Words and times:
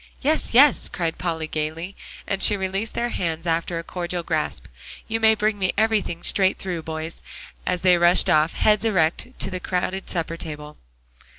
"Yes, 0.23 0.55
yes," 0.55 0.89
cried 0.89 1.19
Polly 1.19 1.45
gaily, 1.45 1.95
and 2.25 2.41
she 2.41 2.57
released 2.57 2.95
their 2.95 3.09
hands 3.09 3.45
after 3.45 3.77
a 3.77 3.83
cordial 3.83 4.23
grasp. 4.23 4.65
"You 5.07 5.19
may 5.19 5.35
bring 5.35 5.59
me 5.59 5.73
everything 5.77 6.23
straight 6.23 6.57
through, 6.57 6.81
boys," 6.81 7.21
as 7.67 7.81
they 7.81 7.99
rushed 7.99 8.27
off, 8.27 8.53
heads 8.53 8.83
erect, 8.83 9.27
to 9.37 9.51
the 9.51 9.59
crowded 9.59 10.09
supper 10.09 10.37
table. 10.37 10.77